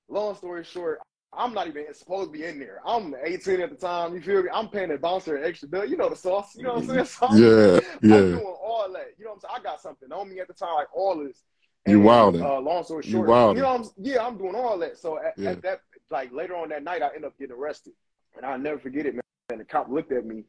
[0.09, 1.01] Long story short,
[1.33, 2.81] I'm not even supposed to be in there.
[2.87, 4.15] I'm 18 at the time.
[4.15, 4.49] You feel me?
[4.53, 5.85] I'm paying the bouncer an extra bill.
[5.85, 6.55] You know the sauce.
[6.57, 7.05] You know what I'm saying?
[7.07, 8.17] So I'm, yeah, yeah.
[8.17, 9.09] I'm doing all that.
[9.19, 9.55] You know what I'm saying?
[9.57, 11.43] I got something on me at the time, like all this.
[11.87, 12.43] you wilding.
[12.43, 14.97] Uh, long story short, you, you know, I'm, yeah, I'm doing all that.
[14.99, 15.51] So at, yeah.
[15.51, 15.81] at, that,
[16.11, 17.93] like later on that night, I end up getting arrested,
[18.37, 20.45] and I'll never forget it, man and the cop looked at me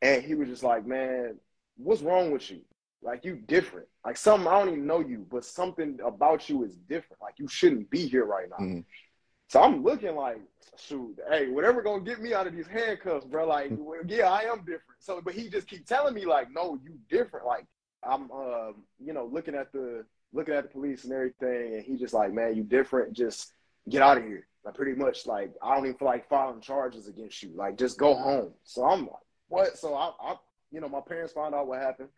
[0.00, 1.36] and he was just like, Man,
[1.76, 2.60] what's wrong with you?
[3.02, 3.88] Like you different.
[4.04, 7.20] Like something I don't even know you, but something about you is different.
[7.20, 8.64] Like you shouldn't be here right now.
[8.64, 8.80] Mm-hmm.
[9.48, 10.40] So I'm looking like,
[10.78, 13.46] shoot, hey, whatever gonna get me out of these handcuffs, bro.
[13.46, 14.08] Like, mm-hmm.
[14.08, 15.00] yeah, I am different.
[15.00, 17.46] So, but he just keep telling me like, no, you different.
[17.46, 17.66] Like
[18.02, 21.96] I'm, uh, you know, looking at the looking at the police and everything, and he
[21.96, 23.12] just like, man, you different.
[23.12, 23.52] Just
[23.88, 24.46] get out of here.
[24.64, 27.50] Like pretty much like I don't even feel like filing charges against you.
[27.54, 28.52] Like just go home.
[28.62, 29.16] So I'm like,
[29.48, 29.76] what?
[29.76, 30.36] So I, I
[30.70, 32.08] you know, my parents found out what happened,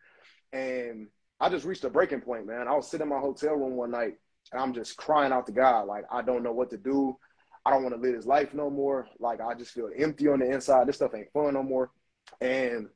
[0.53, 1.07] and
[1.39, 2.67] I just reached a breaking point, man.
[2.67, 4.13] I was sitting in my hotel room one night,
[4.51, 7.17] and I'm just crying out to God, like I don't know what to do.
[7.65, 9.07] I don't want to live this life no more.
[9.19, 10.87] Like I just feel empty on the inside.
[10.87, 11.89] This stuff ain't fun no more.
[12.39, 12.89] And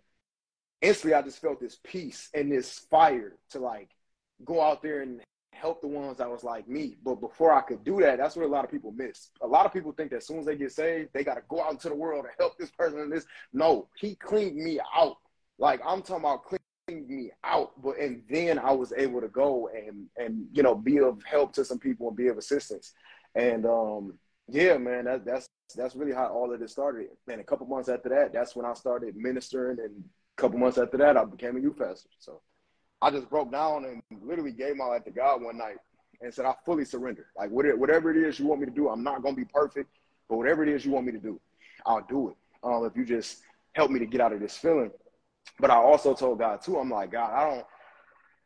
[0.81, 3.89] instantly, I just felt this peace and this fire to like
[4.45, 5.21] go out there and
[5.59, 6.95] help the ones that was like me.
[7.03, 9.29] But before I could do that, that's what a lot of people miss.
[9.41, 11.43] A lot of people think that as soon as they get saved, they got to
[11.49, 13.25] go out into the world and help this person and this.
[13.53, 15.17] No, he cleaned me out.
[15.57, 17.71] Like I'm talking about cleaning me out.
[17.81, 21.53] But and then I was able to go and and you know be of help
[21.53, 22.93] to some people and be of assistance.
[23.35, 24.13] And um
[24.47, 27.07] yeah, man, that, that's that's really how all of this started.
[27.27, 29.77] And a couple months after that, that's when I started ministering.
[29.79, 30.03] And
[30.37, 32.09] a couple months after that, I became a youth pastor.
[32.19, 32.41] So.
[33.01, 35.77] I just broke down and literally gave my life to God one night
[36.21, 37.27] and said, I fully surrender.
[37.37, 39.89] Like whatever it is you want me to do, I'm not gonna be perfect,
[40.27, 41.39] but whatever it is you want me to do,
[41.85, 42.35] I'll do it.
[42.63, 43.37] Um, if you just
[43.73, 44.91] help me to get out of this feeling.
[45.59, 47.65] But I also told God too, I'm like, God, I don't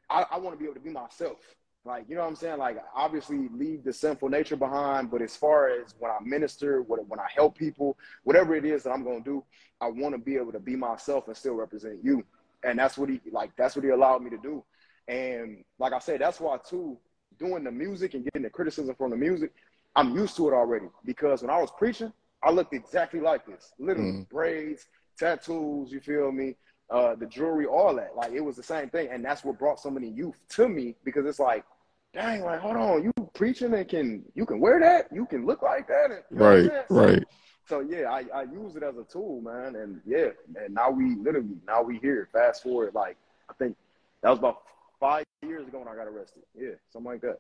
[0.10, 1.40] I, I want to be able to be myself.
[1.86, 2.60] Like, you know what I'm saying?
[2.60, 5.12] Like, obviously, leave the sinful nature behind.
[5.12, 8.92] But as far as when I minister, when I help people, whatever it is that
[8.92, 9.44] I'm going to do,
[9.82, 12.24] I want to be able to be myself and still represent you.
[12.64, 14.64] And that's what he, like, that's what he allowed me to do.
[15.08, 16.98] And like I said, that's why, too,
[17.38, 19.52] doing the music and getting the criticism from the music,
[19.96, 20.88] I'm used to it already.
[21.06, 24.30] Because when I was preaching, I looked exactly like this literally mm.
[24.30, 26.56] braids, tattoos, you feel me?
[26.90, 28.16] Uh, the jewelry, all that.
[28.16, 29.10] Like, it was the same thing.
[29.12, 31.66] And that's what brought so many youth to me because it's like,
[32.14, 35.62] dang, like, hold on, you preaching and can you can wear that, you can look
[35.62, 37.24] like that, and, you know right, right.
[37.68, 41.16] So yeah, I, I use it as a tool, man, and yeah, and now we
[41.16, 42.30] literally now we here.
[42.34, 43.18] Fast forward, like
[43.50, 43.76] I think
[44.22, 44.64] that was about
[45.00, 46.44] five years ago when I got arrested.
[46.56, 47.40] Yeah, something like that.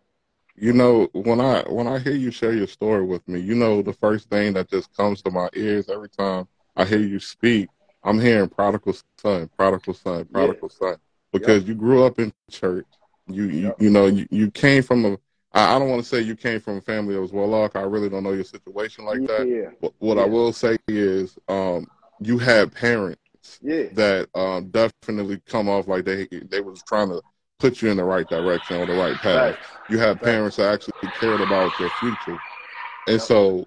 [0.55, 3.81] You know, when I when I hear you share your story with me, you know,
[3.81, 7.69] the first thing that just comes to my ears every time I hear you speak,
[8.03, 10.89] I'm hearing prodigal son, prodigal son, prodigal yeah.
[10.89, 10.97] son,
[11.33, 11.67] because yep.
[11.67, 12.85] you grew up in church
[13.27, 13.81] you you, yep.
[13.81, 15.17] you know you, you came from a
[15.53, 17.75] I, I don't want to say you came from a family that was well off.
[17.75, 19.47] I really don't know your situation like that.
[19.47, 19.71] Yeah.
[19.81, 20.23] But what yeah.
[20.23, 21.87] I will say is um,
[22.19, 23.19] you had parents
[23.61, 23.87] yeah.
[23.93, 27.21] that um, definitely come off like they they was trying to
[27.59, 29.55] put you in the right direction or the right path.
[29.55, 29.57] Right.
[29.89, 32.39] You had parents that actually cared about your future,
[33.07, 33.65] and so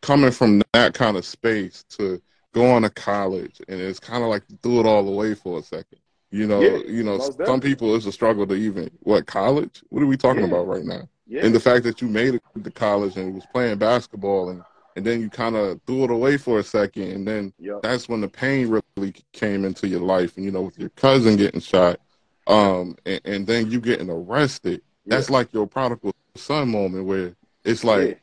[0.00, 2.20] coming from that kind of space to
[2.52, 5.98] going to college and it's kind of like threw it all away for a second
[6.32, 7.70] you know, yeah, you know, some definitely.
[7.70, 9.82] people it's a struggle to even what college.
[9.90, 10.48] What are we talking yeah.
[10.48, 11.08] about right now?
[11.26, 11.44] Yeah.
[11.44, 14.62] And the fact that you made it to college and was playing basketball and
[14.96, 17.82] and then you kind of threw it away for a second and then yep.
[17.82, 21.36] that's when the pain really came into your life and you know with your cousin
[21.36, 21.98] getting shot
[22.46, 27.84] um and, and then you getting arrested that's like your prodigal son moment where it's
[27.84, 28.20] like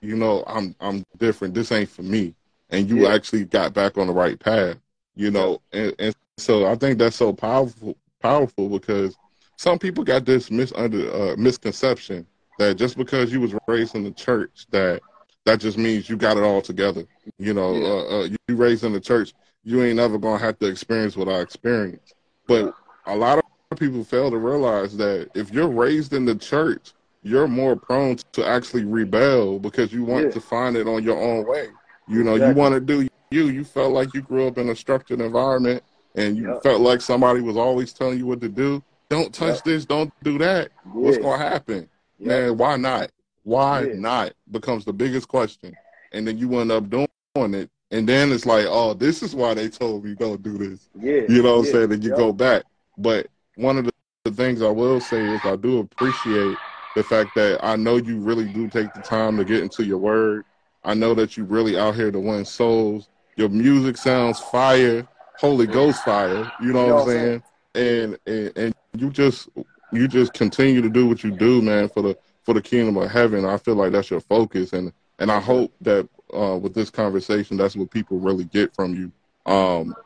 [0.00, 2.34] you know i'm i'm different this ain't for me
[2.70, 4.78] and you actually got back on the right path
[5.16, 9.16] you know and, and so I think that's so powerful, powerful because
[9.56, 12.26] some people got this misunder uh, misconception
[12.58, 15.00] that just because you was raised in the church that
[15.44, 17.04] that just means you got it all together.
[17.38, 17.86] You know, yeah.
[17.86, 19.32] uh, uh, you raised in the church,
[19.64, 22.14] you ain't never gonna have to experience what I experienced.
[22.46, 22.74] But
[23.06, 27.48] a lot of people fail to realize that if you're raised in the church, you're
[27.48, 30.30] more prone to actually rebel because you want yeah.
[30.32, 31.68] to find it on your own way.
[32.08, 32.48] You know, exactly.
[32.48, 33.48] you want to do you.
[33.48, 35.82] You felt like you grew up in a structured environment
[36.14, 36.62] and you yep.
[36.62, 39.64] felt like somebody was always telling you what to do, don't touch yep.
[39.64, 40.70] this, don't do that.
[40.86, 40.94] Yes.
[40.94, 41.88] What's gonna happen?
[42.18, 42.28] Yep.
[42.28, 43.10] Man, why not?
[43.42, 43.96] Why yes.
[43.96, 45.74] not becomes the biggest question.
[46.12, 47.70] And then you end up doing it.
[47.92, 50.88] And then it's like, oh, this is why they told me don't do this.
[50.98, 51.22] Yeah.
[51.28, 51.92] You know what I'm saying?
[51.92, 52.64] And you go back.
[52.98, 53.92] But one of the,
[54.24, 56.56] the things I will say is I do appreciate
[56.94, 59.98] the fact that I know you really do take the time to get into your
[59.98, 60.44] word.
[60.84, 63.08] I know that you really out here to win souls.
[63.36, 65.06] Your music sounds fire.
[65.40, 66.28] Holy Ghost fire.
[66.28, 67.42] You know, you know what I'm saying?
[67.74, 69.48] And, and and you just
[69.90, 73.10] you just continue to do what you do, man, for the for the kingdom of
[73.10, 73.46] heaven.
[73.46, 77.56] I feel like that's your focus, and and I hope that uh, with this conversation,
[77.56, 79.12] that's what people really get from you.
[79.50, 79.96] Um,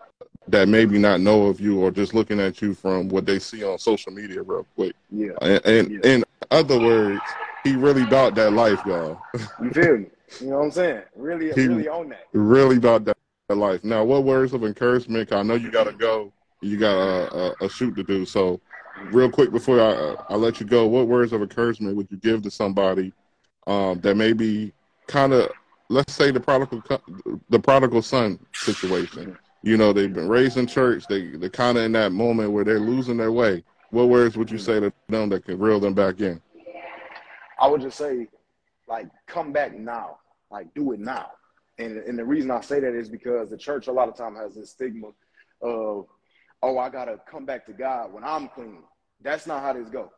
[0.48, 3.64] that maybe not know of you or just looking at you from what they see
[3.64, 4.94] on social media real quick.
[5.10, 5.32] Yeah.
[5.40, 6.10] And, and yeah.
[6.10, 7.20] in other words,
[7.64, 9.18] he really bought that life, y'all.
[9.62, 10.06] You feel me?
[10.40, 11.02] You know what I'm saying?
[11.16, 12.28] Really, he really own that.
[12.34, 13.16] Really about that
[13.52, 13.84] life.
[13.84, 15.32] Now, what words of encouragement?
[15.32, 16.32] I know you got to go.
[16.62, 18.24] You got a, a, a, shoot to do.
[18.24, 18.58] So,
[19.12, 22.40] real quick before I, I let you go, what words of encouragement would you give
[22.42, 23.12] to somebody
[23.66, 24.72] um, that maybe
[25.08, 25.50] kind of,
[25.90, 26.82] let's say, the prodigal
[27.50, 29.36] the prodigal son situation?
[29.62, 31.04] You know, they've been raised in church.
[31.06, 33.62] They they're kind of in that moment where they're losing their way.
[33.90, 36.40] What words would you say to them that can reel them back in?
[37.60, 38.26] I would just say,
[38.88, 40.18] like, come back now.
[40.50, 41.30] Like, do it now.
[41.78, 44.36] And, and the reason I say that is because the church a lot of time
[44.36, 45.08] has this stigma
[45.60, 46.06] of,
[46.62, 48.82] oh, I gotta come back to God when I'm clean.
[49.20, 50.12] That's not how this go.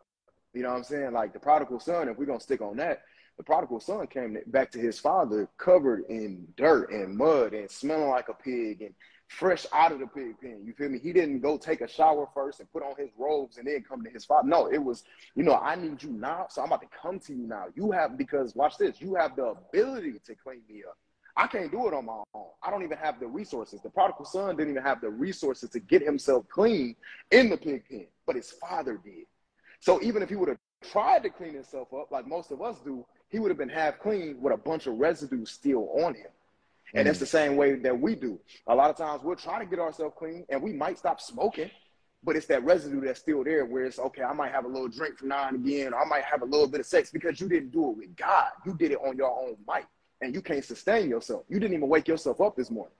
[0.52, 1.12] You know what I'm saying?
[1.12, 3.02] Like the prodigal son, if we're gonna stick on that,
[3.36, 8.08] the prodigal son came back to his father covered in dirt and mud and smelling
[8.08, 8.94] like a pig and
[9.28, 10.62] fresh out of the pig pen.
[10.64, 10.98] You feel me?
[10.98, 14.02] He didn't go take a shower first and put on his robes and then come
[14.04, 14.48] to his father.
[14.48, 17.34] No, it was, you know, I need you now, so I'm about to come to
[17.34, 17.66] you now.
[17.74, 20.96] You have because watch this, you have the ability to clean me up.
[21.36, 22.46] I can't do it on my own.
[22.62, 23.80] I don't even have the resources.
[23.82, 26.96] The prodigal son didn't even have the resources to get himself clean
[27.30, 29.26] in the pig pen, but his father did.
[29.80, 32.76] So even if he would have tried to clean himself up, like most of us
[32.82, 36.28] do, he would have been half clean with a bunch of residue still on him.
[36.94, 37.08] And mm.
[37.08, 38.38] that's the same way that we do.
[38.66, 41.70] A lot of times we'll try to get ourselves clean and we might stop smoking,
[42.24, 44.88] but it's that residue that's still there where it's okay, I might have a little
[44.88, 47.38] drink from now and again, or I might have a little bit of sex because
[47.40, 48.52] you didn't do it with God.
[48.64, 49.84] You did it on your own might
[50.20, 51.44] and you can't sustain yourself.
[51.48, 52.94] You didn't even wake yourself up this morning.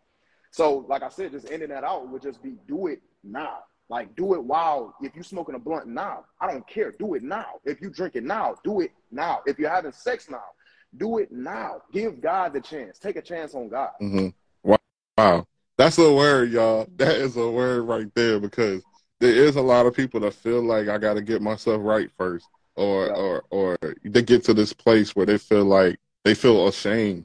[0.51, 3.59] So, like I said, just ending that out would just be do it now.
[3.89, 6.25] Like, do it while if you're smoking a blunt now.
[6.41, 6.93] I don't care.
[6.93, 7.61] Do it now.
[7.65, 9.41] If you drink it now, do it now.
[9.47, 10.43] If you're having sex now,
[10.97, 11.83] do it now.
[11.93, 12.99] Give God the chance.
[12.99, 13.91] Take a chance on God.
[14.01, 14.29] Mm-hmm.
[14.63, 14.79] Wow.
[15.19, 15.47] wow.
[15.77, 16.89] That's a word, y'all.
[16.97, 18.83] That is a word right there because
[19.21, 22.11] there is a lot of people that feel like I got to get myself right
[22.17, 23.13] first, or yeah.
[23.13, 27.25] or or they get to this place where they feel like they feel ashamed,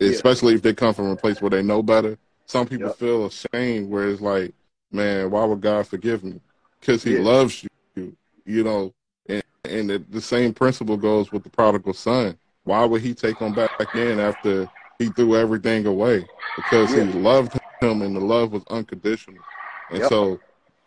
[0.00, 0.56] especially yeah.
[0.56, 2.18] if they come from a place where they know better.
[2.44, 4.52] Some people feel ashamed, where it's like,
[4.92, 6.38] man, why would God forgive me?
[6.78, 7.22] Because He yeah.
[7.22, 7.64] loves
[7.96, 8.14] you,
[8.44, 8.92] you know.
[9.30, 12.36] And and the, the same principle goes with the prodigal son.
[12.64, 16.26] Why would He take him back in after he threw everything away?
[16.54, 19.42] Because He loved him, and the love was unconditional.
[19.88, 20.10] And yep.
[20.10, 20.38] so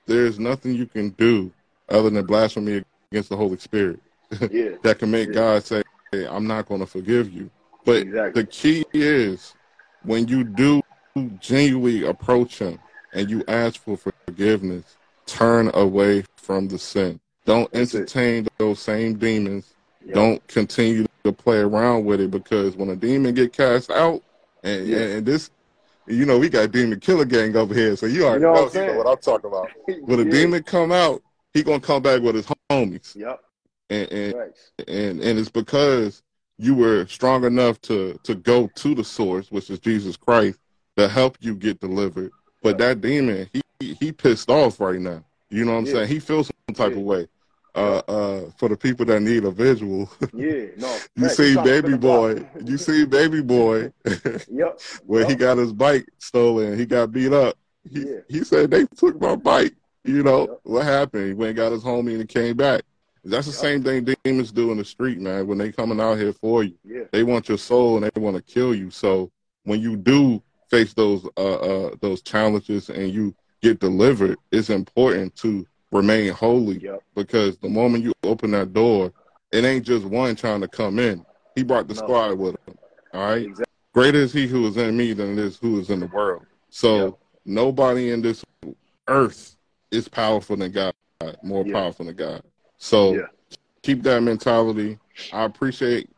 [0.05, 1.51] there's nothing you can do
[1.89, 3.99] other than blasphemy against the Holy Spirit
[4.51, 4.75] yeah.
[4.83, 5.33] that can make yeah.
[5.33, 5.81] God say,
[6.13, 7.49] I'm not going to forgive you.
[7.85, 8.41] But exactly.
[8.41, 9.53] the key is
[10.03, 10.81] when you do
[11.39, 12.79] genuinely approach Him
[13.13, 17.19] and you ask for forgiveness, turn away from the sin.
[17.45, 18.53] Don't That's entertain it.
[18.57, 19.73] those same demons.
[20.05, 20.15] Yep.
[20.15, 24.21] Don't continue to play around with it because when a demon get cast out,
[24.63, 24.97] and, yeah.
[24.97, 25.49] and this
[26.07, 28.63] you know, we got Demon Killer Gang over here, so you already you know, know,
[28.63, 29.69] what, you know what I'm talking about.
[30.01, 30.31] When a yeah.
[30.31, 31.21] demon come out,
[31.53, 33.15] he gonna come back with his homies.
[33.15, 33.39] Yep.
[33.91, 34.51] And and, right.
[34.87, 36.23] and and it's because
[36.57, 40.59] you were strong enough to to go to the source, which is Jesus Christ,
[40.97, 42.31] to help you get delivered.
[42.63, 45.23] But that demon, he he pissed off right now.
[45.49, 45.91] You know what I'm yeah.
[45.93, 46.07] saying?
[46.07, 46.99] He feels some type yeah.
[46.99, 47.27] of way
[47.75, 50.09] uh, uh, for the people that need a visual.
[50.33, 50.97] Yeah, no.
[51.15, 52.45] you see Baby Boy.
[52.63, 53.91] You see Baby Boy.
[54.05, 54.79] yep.
[55.05, 55.29] where yep.
[55.29, 56.77] he got his bike stolen.
[56.77, 57.57] He got beat up.
[57.89, 58.19] He, yeah.
[58.29, 59.73] he said they took my bike.
[60.03, 60.59] You know yep.
[60.63, 61.27] what happened?
[61.27, 62.83] He went and got his homie and he came back.
[63.23, 65.45] That's the same thing demons do in the street, man.
[65.45, 67.03] When they coming out here for you, yeah.
[67.11, 68.89] they want your soul and they want to kill you.
[68.89, 69.31] So
[69.63, 75.35] when you do face those uh, uh, those challenges and you get delivered, it's important
[75.37, 76.79] to remain holy.
[76.79, 77.03] Yep.
[77.15, 79.13] Because the moment you open that door,
[79.51, 81.23] it ain't just one trying to come in.
[81.55, 81.99] He brought the no.
[81.99, 82.75] squad with him.
[83.13, 83.45] All right.
[83.45, 83.65] Exactly.
[83.93, 86.45] Greater is he who is in me than it is who is in the world.
[86.69, 87.13] So yep.
[87.45, 88.43] nobody in this
[89.07, 89.57] earth
[89.91, 90.93] is powerful than God,
[91.43, 91.73] more yep.
[91.73, 92.41] powerful than God.
[92.81, 93.27] So yeah.
[93.83, 94.97] keep that mentality.
[95.31, 96.09] I appreciate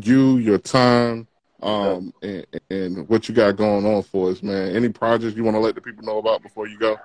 [0.00, 1.26] you, your time,
[1.62, 4.76] um, and, and what you got going on for us, man.
[4.76, 6.96] Any projects you want to let the people know about before you go?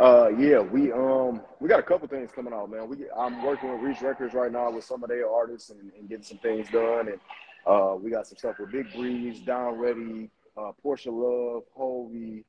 [0.00, 2.88] Uh, yeah, we um we got a couple things coming out, man.
[2.88, 6.08] We I'm working with Reach Records right now with some of their artists and, and
[6.08, 7.20] getting some things done, and
[7.66, 12.44] uh, we got some stuff with Big Breeze, Down Ready, uh, Portia Love, Hulvey.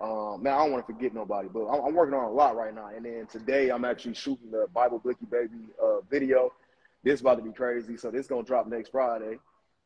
[0.00, 2.56] Um, man, I don't want to forget nobody, but I'm, I'm, working on a lot
[2.56, 2.88] right now.
[2.94, 6.52] And then today, I'm actually shooting the Bible Blicky Baby uh, video.
[7.04, 9.38] This about to be crazy, so this gonna drop next Friday.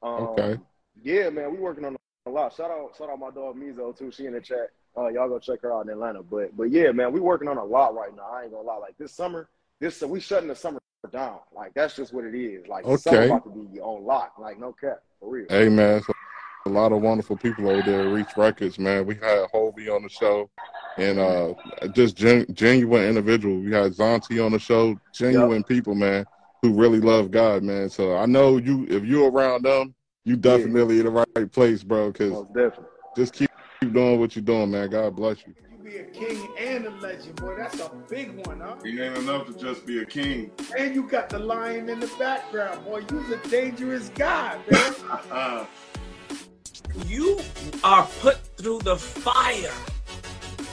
[0.03, 0.59] Um, okay.
[1.03, 1.96] Yeah, man, we working on
[2.27, 2.55] a lot.
[2.55, 4.12] Shout out, shout out my dog Mizo too.
[4.12, 4.70] She in the chat.
[4.96, 6.22] Uh, y'all go check her out in Atlanta.
[6.22, 8.31] But but yeah, man, we working on a lot right now.
[8.33, 8.77] I ain't gonna lie.
[8.77, 9.48] Like this summer,
[9.81, 10.79] this we shutting the summer
[11.11, 11.38] down.
[11.55, 12.66] Like that's just what it is.
[12.68, 12.96] Like okay.
[12.96, 14.35] summer about to be on lock.
[14.38, 15.46] Like no cap for real.
[15.48, 16.12] Hey man, so
[16.66, 19.05] a lot of wonderful people over there Reach Records, man.
[19.05, 19.46] We had
[19.85, 20.51] Hulvey on the show,
[20.97, 21.55] and uh,
[21.92, 23.59] just gen- genuine individual.
[23.59, 25.68] We had Zonti on the show, genuine yep.
[25.68, 26.25] people, man,
[26.62, 27.88] who really love God, man.
[27.88, 29.94] So I know you, if you're around them,
[30.25, 31.01] you definitely yeah.
[31.01, 32.12] in the right place, bro.
[32.12, 32.47] Because
[33.16, 34.90] just keep keep doing what you're doing, man.
[34.90, 35.55] God bless you.
[35.70, 37.57] You be a king and a legend, boy.
[37.57, 38.77] That's a big one, huh?
[38.85, 40.51] It ain't enough to just be a king.
[40.79, 43.05] And you got the lion in the background, boy.
[43.11, 45.66] You's a dangerous guy, man.
[47.07, 47.40] you
[47.83, 49.73] are put through the fire.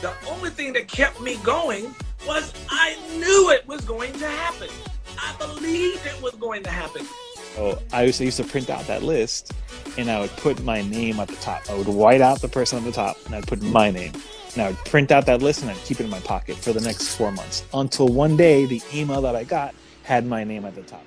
[0.02, 1.94] The only thing that kept me going
[2.28, 4.70] was I knew it was going to happen.
[5.17, 7.06] I believed it was going to happen.
[7.56, 9.52] So I used to, print out that list
[9.98, 11.70] and I would put my name at the top.
[11.70, 14.13] I would white out the person on the top and I'd put my name.
[14.54, 16.74] And I would print out that list and I'd keep it in my pocket for
[16.74, 20.65] the next four months until one day the email that I got had my name
[20.65, 21.04] at the top.